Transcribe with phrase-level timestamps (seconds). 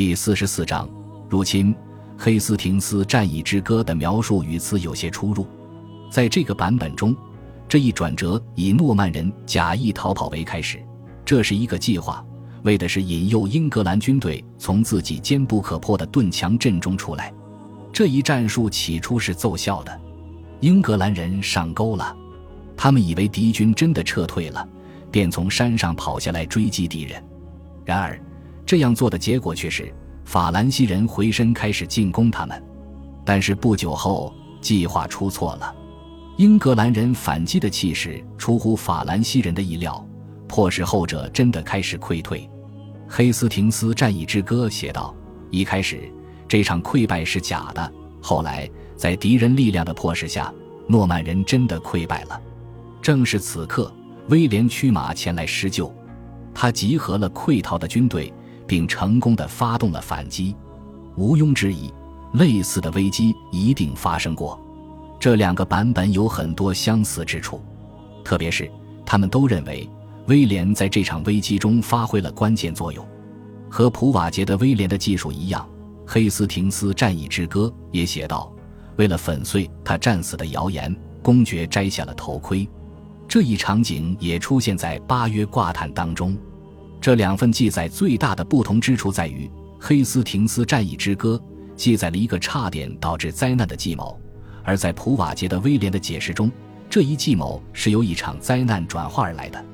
[0.00, 0.88] 第四十四章
[1.28, 1.76] 入侵。
[2.16, 5.46] 黑斯廷斯战役之歌的描述与此有些出入。
[6.10, 7.14] 在这个版本中，
[7.68, 10.82] 这一转折以诺曼人假意逃跑为开始，
[11.22, 12.24] 这是一个计划，
[12.62, 17.30] 为的是引诱英格兰军队从自己坚不可破的盾墙阵中出来。
[17.92, 20.00] 这一战术起初是奏效的，
[20.60, 22.16] 英格兰人上钩了，
[22.74, 24.66] 他们以为敌军真的撤退了，
[25.10, 27.22] 便从山上跑下来追击敌人。
[27.84, 28.18] 然而，
[28.64, 29.92] 这样做的结果却是。
[30.22, 32.62] 法兰西人回身开始进攻他们，
[33.24, 35.74] 但是不久后计划出错了。
[36.36, 40.06] 英格兰人反击的气势出乎法兰西人的意料，
[40.46, 42.48] 迫使后者真的开始溃退。
[43.08, 45.12] 黑斯廷斯战役之歌写道
[45.50, 46.08] ：“一开始
[46.46, 50.52] 这场溃败是假的，后来在敌人力量的迫使下，
[50.86, 52.40] 诺曼人真的溃败了。
[53.02, 53.92] 正是此刻，
[54.28, 55.92] 威廉驱马前来施救，
[56.54, 58.32] 他集合了溃逃的军队。”
[58.70, 60.54] 并成功的发动了反击，
[61.16, 61.92] 毋庸置疑，
[62.34, 64.56] 类似的危机一定发生过。
[65.18, 67.60] 这两个版本有很多相似之处，
[68.22, 68.70] 特别是
[69.04, 69.90] 他们都认为
[70.28, 73.04] 威廉在这场危机中发挥了关键作用。
[73.68, 75.68] 和普瓦捷的威廉的技术一样，
[76.08, 78.52] 《黑斯廷斯战役之歌》也写道：
[78.94, 82.68] 为了粉碎他战死的谣言，公爵摘下了头盔。
[83.26, 86.38] 这一场景也出现在八约挂毯当中。
[87.00, 89.46] 这两份记载最大的不同之处在于，
[89.80, 91.40] 《黑斯廷斯战役之歌》
[91.74, 94.20] 记载了一个差点导致灾难的计谋，
[94.62, 96.52] 而在普瓦捷的威廉的解释中，
[96.90, 99.64] 这一计谋是由一场灾难转化而来的。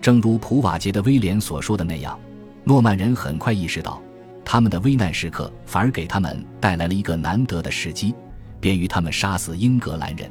[0.00, 2.18] 正如普瓦捷的威廉所说的那样，
[2.64, 4.00] 诺曼人很快意识到，
[4.42, 8.14] 他们的危难时刻反而给他们带来了一个难得的时机，
[8.60, 10.30] 便于他们杀死英格兰人。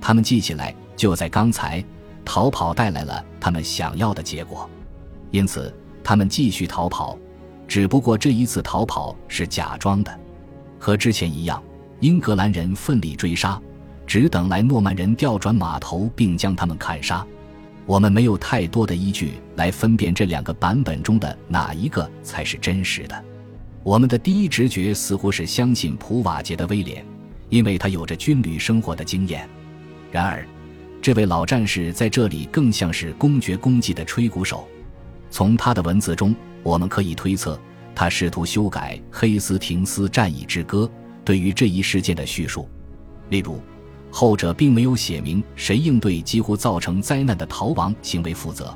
[0.00, 1.84] 他们记起来，就在刚才，
[2.24, 4.70] 逃跑带来了他们想要的结果。
[5.34, 7.18] 因此，他们继续逃跑，
[7.66, 10.20] 只不过这一次逃跑是假装的，
[10.78, 11.60] 和之前一样。
[11.98, 13.60] 英格兰人奋力追杀，
[14.06, 17.26] 只等来诺曼人调转马头并将他们砍杀。
[17.84, 23.24] 我们没有太多的依据来分辨这两个版本中的哪一个才是真实的。
[23.82, 27.04] 我们的第一直觉似乎是相信普瓦捷的威廉，
[27.48, 29.48] 因为他有着军旅生活的经验。
[30.12, 30.46] 然而，
[31.02, 34.68] 这位老战士在这里更像是公爵功绩的吹鼓手。
[35.34, 37.58] 从他的文字中，我们可以推测，
[37.92, 40.84] 他试图修改《黑斯廷斯战役之歌》
[41.24, 42.68] 对于这一事件的叙述。
[43.30, 43.60] 例如，
[44.12, 48.72] 后者并没有写明谁应对几乎造成灾难的逃亡行为负责，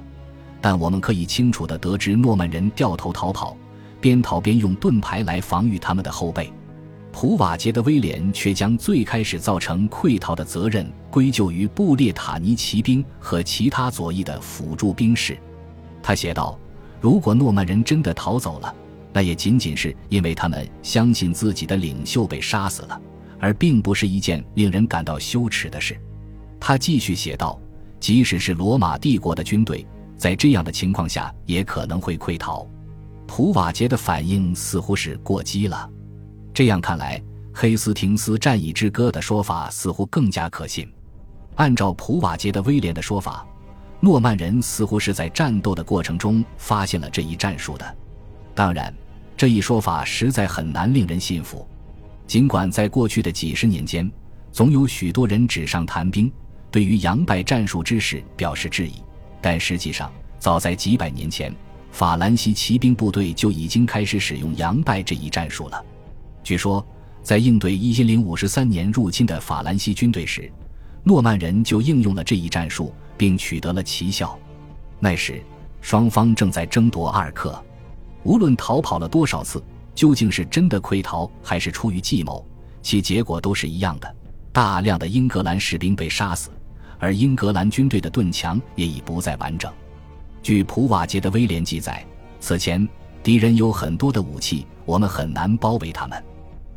[0.60, 3.56] 但我们可以清楚地得知，诺曼人掉头逃跑，
[4.00, 6.52] 边逃边用盾牌来防御他们的后背。
[7.12, 15.38] 普瓦捷的威廉却将最开始造成溃逃的责任归咎于布列塔尼骑兵和其他左翼的辅助兵士。
[16.03, 16.59] 他写道
[17.00, 18.75] ：“如果诺曼人真的逃走了，
[19.12, 23.00] 那也仅仅是因为他们相信自己的领袖被杀死了，
[23.38, 25.98] 而并不是一件令人感到羞耻的事。”
[26.60, 27.60] 他继续写道
[28.00, 29.86] ：“即使是罗马帝国的军队，
[30.16, 32.66] 在这样的情况下也可能会溃逃。”
[33.26, 35.88] 普瓦捷的反应似乎是过激了。
[36.54, 37.19] 这样看来，
[37.53, 40.91] 《黑斯廷斯战役之歌》的说法似乎更加可信。
[41.56, 43.47] 按照普瓦捷的威廉的说法。
[44.00, 47.97] 诺曼人似乎是在战斗的过程中发现了这一战术的，
[48.54, 48.94] 当然，
[49.36, 51.66] 这一说法实在很难令人信服。
[52.26, 54.09] 尽管在过去的几十年间，
[54.53, 56.31] 总有许多人纸上谈兵，
[56.70, 59.03] 对于杨败战术之事表示质疑，
[59.41, 61.53] 但实际上，早在几百年前，
[61.91, 65.84] 法兰西骑兵部队就已经开始使用杨败这一战术了。
[66.44, 66.86] 据说，
[67.22, 70.50] 在应对一零五十三年入侵的法兰西军队时，
[71.04, 72.92] 诺曼人就应用了这一战术。
[73.19, 74.38] 并取得了奇效。
[75.00, 75.42] 那时，
[75.82, 77.62] 双方正在争夺阿尔克。
[78.22, 79.62] 无论逃跑了多少次，
[79.94, 82.47] 究竟是真的溃逃还是出于计谋，
[82.81, 84.16] 其结果都是一样的：
[84.53, 86.50] 大量的英格兰士兵被杀死，
[86.98, 89.70] 而英格兰军队的盾墙也已不再完整。
[90.42, 92.06] 据普瓦捷的威廉记载，
[92.38, 92.88] 此前
[93.22, 96.22] 敌人有很多的武器，我们很难包围他们。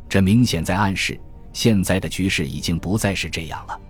[0.08, 1.18] 这明显在暗示，
[1.52, 3.80] 现在的局势已经不再是这样了。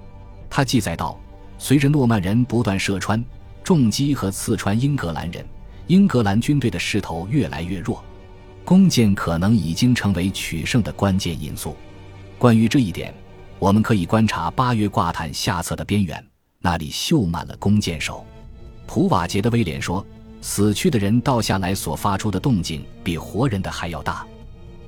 [0.54, 1.18] 他记载道。
[1.56, 3.24] 随着诺曼人不断射穿、
[3.64, 5.46] 重击和刺穿英格兰人，
[5.86, 8.04] 英格兰军队的势头越来越弱，
[8.64, 11.76] 弓箭可能已经成为取胜的关键因素。
[12.36, 13.14] 关于这一点，
[13.60, 16.22] 我们可以观察八月挂毯下侧的边缘，
[16.58, 18.26] 那里绣满了弓箭手。
[18.88, 20.04] 普瓦捷的威廉说
[20.42, 24.26] ：“死去的人倒下来所发出的动静比活人的还要大，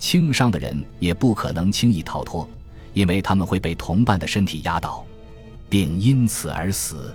[0.01, 2.49] 轻伤的人也不可能轻易逃脱，
[2.95, 5.07] 因为他们会被同伴的身体压倒。”
[5.75, 7.13] 并因此而死。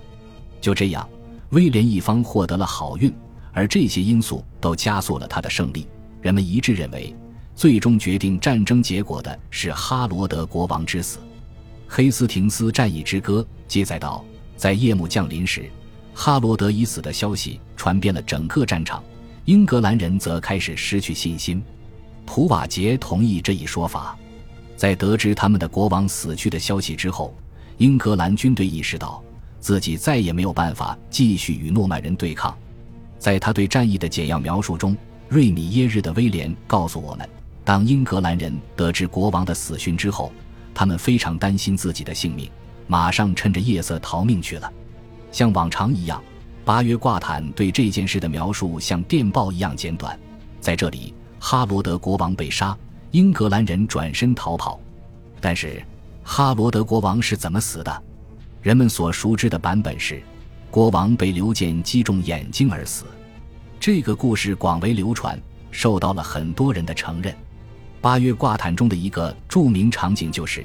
[0.59, 1.07] 就这样，
[1.51, 3.09] 威廉一方获得了好运，
[3.53, 5.87] 而这些因素都加速了他的胜利。
[6.21, 7.15] 人们一致认为，
[7.55, 11.19] 最终决定战争结果的是哈罗德国王之死。
[11.87, 14.25] 《黑斯廷斯战役之歌》记载道，
[14.57, 15.71] 在夜幕降临时，
[16.13, 19.01] 哈罗德已死的消息传遍了整个战场，
[19.45, 21.63] 英格兰人则开始失去信心。
[22.25, 24.17] 普瓦杰同意这一说法。
[24.75, 27.33] 在得知他们的国王死去的消息之后，
[27.79, 29.23] 英格兰军队意识到
[29.61, 32.55] 自己再也没有办法继续与诺曼人对抗。
[33.17, 34.95] 在他对战役的简要描述中，
[35.29, 37.27] 瑞米耶日的威廉告诉我们，
[37.63, 40.29] 当英格兰人得知国王的死讯之后，
[40.73, 42.51] 他们非常担心自己的性命，
[42.85, 44.69] 马上趁着夜色逃命去了。
[45.31, 46.21] 像往常一样，
[46.65, 50.19] 巴约挂坦对这件事的描述像电报一样简短。
[50.59, 52.77] 在这里，哈罗德国王被杀。
[53.11, 54.79] 英格兰人转身逃跑，
[55.39, 55.81] 但是
[56.31, 58.03] 哈罗德国王是怎么死的？
[58.61, 60.21] 人们所熟知的版本是，
[60.69, 63.05] 国王被流箭击中眼睛而死。
[63.79, 65.41] 这个故事广为流传，
[65.71, 67.35] 受到了很多人的承认。
[67.99, 70.63] 八月挂毯中的一个著名场景就是，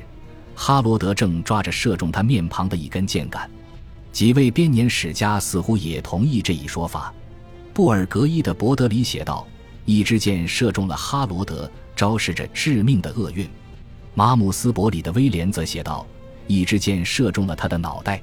[0.54, 3.50] 哈罗德正抓着射中他面庞的一根箭杆。
[4.12, 7.10] 几位编年史家似乎也同意这一说法。
[7.72, 9.46] 布尔格伊的伯德里写道
[9.86, 13.48] ：“一支箭射中了哈罗德。”昭示着致命的厄运。
[14.14, 16.06] 马姆斯伯里的威廉则写道
[16.46, 18.22] ：“一支箭射中了他的脑袋。”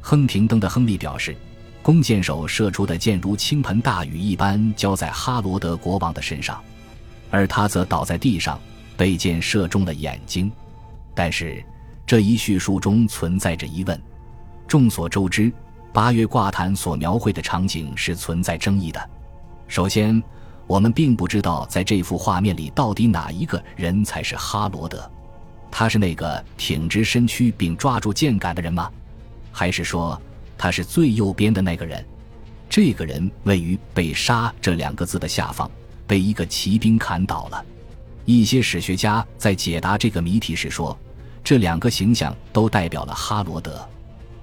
[0.00, 1.36] 亨廷登的亨利表示，
[1.82, 6.62] 弓箭手射出的箭如倾盆大雨一般浇在哈罗德国王的身上，
[7.30, 8.60] 而他则倒在地上，
[8.96, 10.50] 被箭射中了眼睛。
[11.14, 11.64] 但是
[12.06, 14.00] 这一叙述中存在着疑问。
[14.68, 15.52] 众所周知，
[15.92, 19.10] 八月挂毯所描绘的场景是存在争议的。
[19.66, 20.22] 首先，
[20.66, 25.10] 我们并不知道，在这幅画面里，到底哪一个人才是哈罗德？
[25.76, 28.88] 他是那个挺直身躯并抓住箭杆的人吗？
[29.50, 30.20] 还是说
[30.56, 32.06] 他是最右边的那个人？
[32.70, 35.68] 这个人位于“被杀”这两个字的下方，
[36.06, 37.66] 被一个骑兵砍倒了。
[38.24, 40.96] 一些史学家在解答这个谜题时说，
[41.42, 43.84] 这两个形象都代表了哈罗德。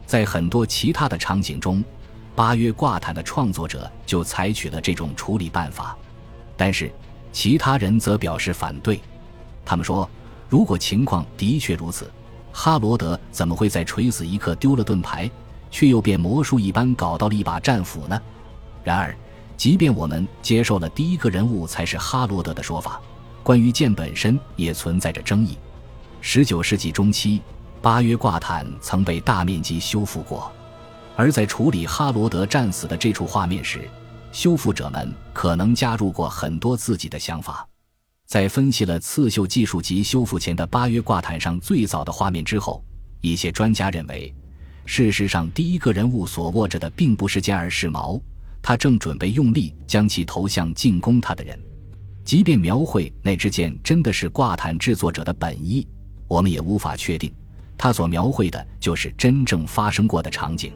[0.05, 1.81] 在很多其他的场景中，
[2.35, 5.97] 八月挂毯的创作者就采取了这种处理办法。
[6.57, 6.91] 但是，
[7.31, 8.99] 其他人则表示反对。
[9.63, 10.09] 他们说，
[10.51, 12.11] 如果情况的确如此，
[12.51, 15.31] 哈罗德怎么会在垂死一刻丢了盾牌，
[15.69, 18.21] 却又变魔术一般搞到了一把战斧呢？
[18.83, 19.15] 然而，
[19.55, 22.99] 即便我们接受了第一个人物才是哈罗德的说法，
[23.43, 25.57] 关于剑本身也存在着争议。
[26.19, 27.41] 十九世纪中期，
[27.81, 30.51] 八约挂毯曾被大面积修复过，
[31.15, 33.89] 而在处理哈罗德战死的这处画面时。
[34.33, 37.65] 修复者们可能加入过很多自己的想法，
[38.31, 42.81] 在分析了刺绣技术及修复前的八月挂毯上最早的画面之后，
[43.19, 44.33] 一些专家认为，
[44.85, 48.17] 事实上第一个人物所握着的并不是剑，而是矛，
[48.61, 51.59] 他正准备用力将其投向进攻他的人。
[52.23, 55.85] 即便描绘那支剑真的是挂毯制作者的本意，
[56.29, 57.29] 我们也无法确定，
[57.77, 60.71] 他所描绘的就是真正发生过的场景。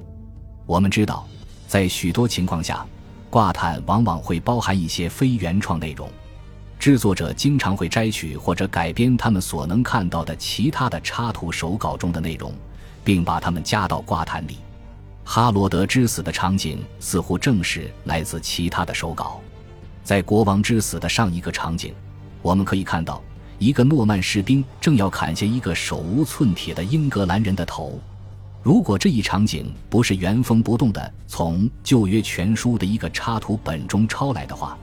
[0.66, 1.26] 我们知道，
[1.70, 2.86] 在许多情况下。
[3.30, 6.10] 挂毯往往会包含一些非原创内容，
[6.80, 12.54] 制作者经常会摘取或者改编他们所能看到的其他的插图手稿中的内容，
[13.04, 14.58] 并把它们加到挂毯里。
[15.24, 19.42] 哈罗德之死的场景似乎正是来自其他的手稿。
[20.04, 21.92] 在国王之死的上一个场景，
[22.44, 23.20] 我们可以看到
[23.58, 28.00] 一个诺曼士兵正要砍下一个手无寸铁的英格兰人的头。
[28.62, 34.78] 如果这一场景不是原封不动的从旧约全书的一个插图本中抄来的话，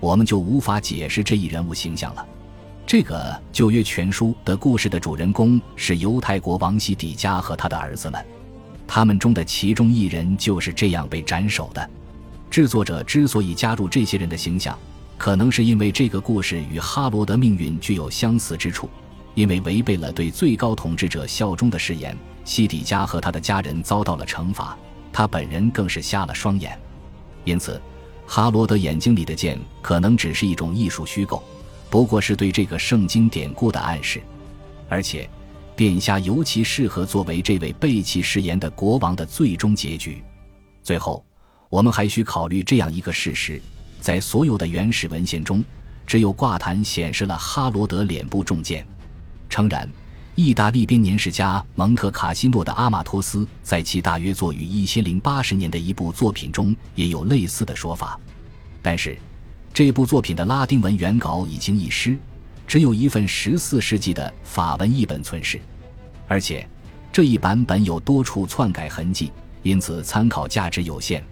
[0.00, 2.26] 我们就无法解释这一人物形象了。
[2.86, 8.24] 这个旧约全书的故事的主人公是犹太国王西底家和他的儿子们，
[8.86, 11.90] 他们中的其中一人就是这样被斩首的。
[12.48, 14.78] 制作者之所以加入这些人的形象，
[15.18, 18.88] 可能是因为这个故事与哈罗德命运具有相似之处。
[19.34, 24.78] 因为违背了对最高统治者效忠的誓言，西底家和他的家人遭到了惩罚，
[25.12, 26.78] 他本人更是瞎了双眼。
[27.44, 27.78] 因此，
[28.26, 31.42] 哈罗德眼睛里的剑可能只是一种艺术虚构，
[31.88, 34.20] 不过是对这个圣经典故的暗示。
[34.88, 35.28] 而且，
[35.74, 40.22] 变瞎尤其适合作为这位背弃誓言的国王的最终结局。
[40.82, 41.24] 最后，
[41.68, 43.60] 我们还需考虑这样一个事实：
[44.00, 45.64] 在所有的原始文献中，
[46.06, 48.86] 只有挂毯显示了哈罗德脸部中箭。
[49.48, 49.88] 诚然，
[50.36, 58.20] 意大利编年史家蒙特卡西诺的阿马托斯在其大约作于一千零八十年的一部作品中也有类似的说法，
[58.82, 59.16] 但是
[59.72, 62.18] 这部作品的拉丁文原稿已经遗失，
[62.66, 65.58] 只有一份十四世纪的法文译本存世，
[66.28, 66.68] 而且
[67.10, 71.24] 这一版本有多处篡改痕迹，因此参考价值有限。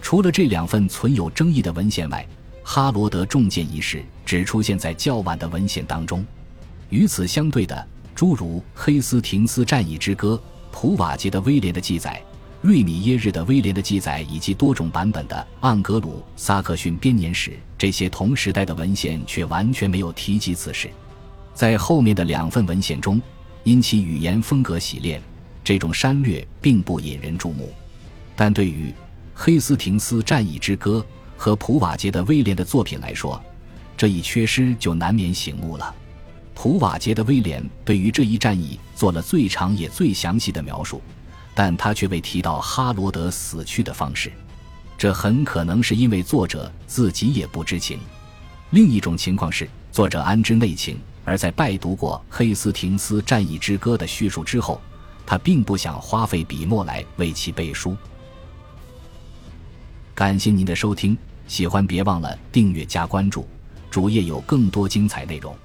[0.00, 2.26] 除了这两份存有争议的文献外，
[2.62, 6.24] 哈罗德中箭一事只出现在较晚的文献当中。
[6.88, 7.86] 与此相对的，
[8.18, 10.34] 诸如《黑斯廷斯战役之歌》、
[10.72, 12.20] 普瓦捷的威廉的记载、
[12.60, 20.90] 瑞米耶日的威廉的记载以及多种版本的盎格鲁撒克逊编年史，这些同时代的文献却完全没有提及此事。
[21.54, 23.22] 在后面的两份文献中，
[23.62, 25.22] 因其语言风格洗练，
[25.62, 27.72] 这种删略并不引人注目。
[28.34, 28.88] 但对于
[29.32, 31.06] 《黑斯廷斯战役之歌》
[31.40, 33.40] 和普瓦捷的威廉的作品来说，
[33.96, 35.94] 这一缺失就难免醒目了。
[36.60, 41.00] 普瓦捷的威廉对于这一战役做了最长也最详细的描述，
[41.54, 44.32] 但他却未提到哈罗德死去的方式，
[44.98, 48.00] 这很可能是因为作者自己也不知情。
[48.70, 54.80] 另一种情况是，作者安知内情，而在拜读过《黑斯廷斯战役之歌》的叙述之后，
[55.24, 57.96] 他并不想花费笔墨来为其背书。
[60.12, 63.46] 感谢您的收听，喜欢别忘了订阅加关注，
[63.88, 65.56] 主页有更多精彩内容。